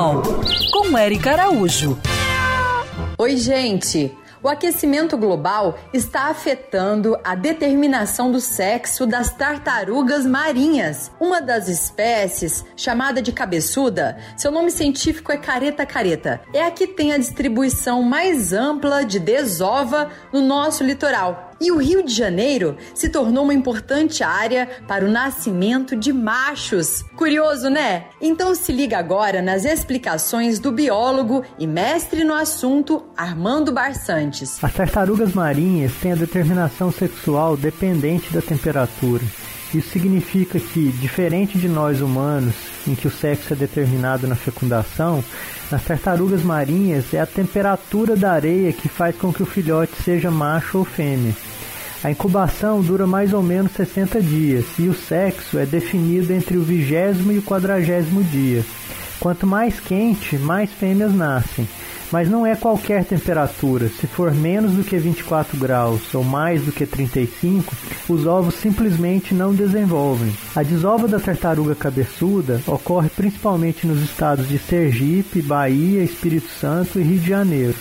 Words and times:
Animal, 0.00 0.22
com 0.72 0.96
Érica 0.96 1.32
Araújo. 1.32 1.98
Oi, 3.18 3.36
gente! 3.36 4.16
O 4.42 4.48
aquecimento 4.48 5.18
global 5.18 5.78
está 5.92 6.30
afetando 6.30 7.18
a 7.22 7.34
determinação 7.34 8.32
do 8.32 8.40
sexo 8.40 9.06
das 9.06 9.34
tartarugas 9.34 10.24
marinhas. 10.24 11.12
Uma 11.20 11.42
das 11.42 11.68
espécies, 11.68 12.64
chamada 12.74 13.20
de 13.20 13.30
cabeçuda, 13.30 14.16
seu 14.38 14.50
nome 14.50 14.70
científico 14.70 15.30
é 15.30 15.36
careta 15.36 15.84
careta, 15.84 16.40
é 16.54 16.64
a 16.64 16.70
que 16.70 16.86
tem 16.86 17.12
a 17.12 17.18
distribuição 17.18 18.02
mais 18.02 18.54
ampla 18.54 19.04
de 19.04 19.18
desova 19.18 20.08
no 20.32 20.40
nosso 20.40 20.82
litoral. 20.82 21.49
E 21.60 21.70
o 21.70 21.76
Rio 21.76 22.02
de 22.02 22.14
Janeiro 22.14 22.76
se 22.94 23.10
tornou 23.10 23.44
uma 23.44 23.52
importante 23.52 24.22
área 24.24 24.66
para 24.88 25.04
o 25.04 25.10
nascimento 25.10 25.94
de 25.94 26.10
machos. 26.12 27.02
Curioso, 27.16 27.68
né? 27.68 28.06
Então 28.20 28.54
se 28.54 28.72
liga 28.72 28.98
agora 28.98 29.42
nas 29.42 29.66
explicações 29.66 30.58
do 30.58 30.72
biólogo 30.72 31.44
e 31.58 31.66
mestre 31.66 32.24
no 32.24 32.32
assunto 32.32 33.04
Armando 33.14 33.72
Barçantes. 33.72 34.62
As 34.64 34.72
tartarugas 34.72 35.34
marinhas 35.34 35.92
têm 36.00 36.12
a 36.12 36.16
determinação 36.16 36.90
sexual 36.90 37.56
dependente 37.56 38.32
da 38.32 38.40
temperatura. 38.40 39.22
Isso 39.74 39.90
significa 39.90 40.58
que, 40.58 40.90
diferente 40.92 41.56
de 41.56 41.68
nós 41.68 42.00
humanos, 42.00 42.54
em 42.88 42.94
que 42.94 43.06
o 43.06 43.10
sexo 43.10 43.52
é 43.52 43.56
determinado 43.56 44.26
na 44.26 44.34
fecundação, 44.34 45.22
nas 45.70 45.84
tartarugas 45.84 46.42
marinhas 46.42 47.14
é 47.14 47.20
a 47.20 47.26
temperatura 47.26 48.16
da 48.16 48.32
areia 48.32 48.72
que 48.72 48.88
faz 48.88 49.14
com 49.16 49.32
que 49.32 49.42
o 49.42 49.46
filhote 49.46 49.92
seja 50.02 50.30
macho 50.30 50.78
ou 50.78 50.84
fêmea. 50.84 51.34
A 52.02 52.10
incubação 52.10 52.80
dura 52.80 53.06
mais 53.06 53.32
ou 53.32 53.42
menos 53.42 53.72
60 53.72 54.20
dias 54.20 54.64
e 54.78 54.88
o 54.88 54.94
sexo 54.94 55.58
é 55.58 55.66
definido 55.66 56.32
entre 56.32 56.56
o 56.56 56.62
vigésimo 56.62 57.30
e 57.30 57.38
o 57.38 57.42
quadragésimo 57.42 58.24
dia. 58.24 58.64
Quanto 59.20 59.46
mais 59.46 59.78
quente, 59.78 60.36
mais 60.36 60.72
fêmeas 60.72 61.14
nascem. 61.14 61.68
Mas 62.12 62.28
não 62.28 62.44
é 62.44 62.56
qualquer 62.56 63.04
temperatura. 63.04 63.88
Se 63.88 64.06
for 64.06 64.34
menos 64.34 64.72
do 64.72 64.82
que 64.82 64.96
24 64.98 65.56
graus 65.56 66.12
ou 66.14 66.24
mais 66.24 66.62
do 66.62 66.72
que 66.72 66.84
35, 66.84 67.74
os 68.08 68.26
ovos 68.26 68.54
simplesmente 68.56 69.32
não 69.32 69.54
desenvolvem. 69.54 70.32
A 70.56 70.62
desova 70.62 71.06
da 71.06 71.20
tartaruga 71.20 71.74
cabeçuda 71.74 72.60
ocorre 72.66 73.08
principalmente 73.08 73.86
nos 73.86 74.02
estados 74.02 74.48
de 74.48 74.58
Sergipe, 74.58 75.40
Bahia, 75.40 76.02
Espírito 76.02 76.48
Santo 76.48 76.98
e 76.98 77.02
Rio 77.02 77.20
de 77.20 77.28
Janeiro. 77.28 77.76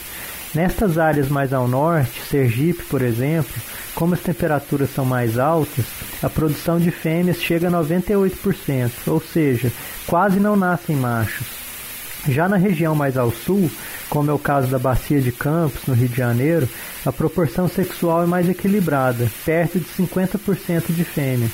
Nestas 0.54 0.98
áreas 0.98 1.30
mais 1.30 1.54
ao 1.54 1.68
norte, 1.68 2.22
Sergipe, 2.22 2.84
por 2.84 3.04
exemplo, 3.04 3.54
como 3.94 4.16
as 4.16 4.20
temperaturas 4.20 4.90
são 4.90 5.06
mais 5.06 5.38
altas, 5.38 5.86
a 6.24 6.30
produção 6.30 6.80
de 6.80 6.90
fêmeas 6.90 7.38
chega 7.38 7.68
a 7.68 7.72
98%, 7.72 8.92
ou 9.08 9.22
seja, 9.22 9.72
quase 10.08 10.40
não 10.40 10.56
nascem 10.56 10.96
machos. 10.96 11.46
Já 12.28 12.50
na 12.50 12.58
região 12.58 12.96
mais 12.96 13.16
ao 13.16 13.32
sul, 13.32 13.70
como 14.10 14.32
é 14.32 14.34
o 14.34 14.40
caso 14.40 14.68
da 14.68 14.80
Bacia 14.80 15.22
de 15.22 15.32
Campos, 15.32 15.86
no 15.86 15.94
Rio 15.94 16.10
de 16.10 16.18
Janeiro, 16.18 16.68
a 17.06 17.12
proporção 17.12 17.68
sexual 17.68 18.24
é 18.24 18.26
mais 18.26 18.50
equilibrada, 18.50 19.30
perto 19.46 19.80
de 19.80 19.86
50% 19.86 20.92
de 20.94 21.04
fêmeas. 21.04 21.52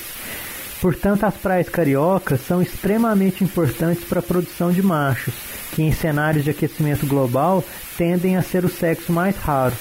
Portanto, 0.82 1.26
as 1.26 1.36
praias 1.36 1.70
cariocas 1.70 2.42
são 2.42 2.62
extremamente 2.62 3.44
importantes 3.44 4.04
para 4.04 4.20
a 4.20 4.24
produção 4.24 4.72
de 4.72 4.82
machos, 4.82 5.34
que 5.72 5.82
em 5.82 5.92
cenários 5.92 6.44
de 6.44 6.52
aquecimento 6.52 7.06
global 7.06 7.64
tendem 7.98 8.38
a 8.38 8.42
ser 8.42 8.64
o 8.64 8.70
sexo 8.70 9.12
mais 9.12 9.36
raro. 9.38 9.76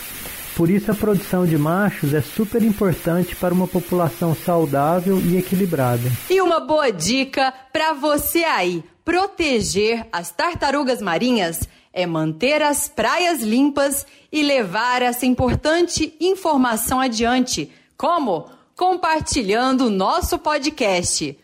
Por 0.57 0.71
isso, 0.71 0.91
a 0.93 0.95
produção 0.95 1.45
de 1.45 1.59
machos 1.59 2.15
é 2.15 2.21
super 2.21 2.63
importante 2.63 3.35
para 3.35 3.53
uma 3.53 3.67
população 3.67 4.37
saudável 4.37 5.21
e 5.21 5.37
equilibrada. 5.37 6.09
E 6.31 6.41
uma 6.41 6.61
boa 6.61 6.93
dica 6.93 7.53
para 7.73 7.93
você 7.93 8.45
aí: 8.45 8.85
proteger 9.05 10.07
as 10.13 10.31
tartarugas 10.31 11.03
marinhas 11.03 11.69
é 11.93 12.07
manter 12.07 12.63
as 12.63 12.89
praias 12.89 13.41
limpas 13.41 14.07
e 14.31 14.43
levar 14.43 15.03
essa 15.03 15.27
importante 15.27 16.15
informação 16.21 17.01
adiante. 17.01 17.71
Como? 17.97 18.49
Compartilhando 18.77 19.87
o 19.87 19.91
nosso 19.91 20.39
podcast. 20.39 21.37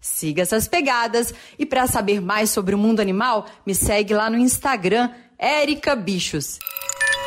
Siga 0.00 0.42
essas 0.42 0.68
pegadas 0.68 1.34
e 1.58 1.66
para 1.66 1.86
saber 1.86 2.20
mais 2.20 2.50
sobre 2.50 2.74
o 2.74 2.78
mundo 2.78 3.00
animal, 3.00 3.46
me 3.66 3.74
segue 3.74 4.14
lá 4.14 4.30
no 4.30 4.38
Instagram, 4.38 5.10
Érica 5.38 5.96
Bichos. 5.96 6.58